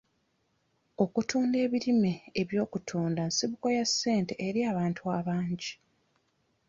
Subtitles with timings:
[1.03, 5.73] Okutunda ebirime eby'okutunda nsibuko ya ssente eri abantu abangi.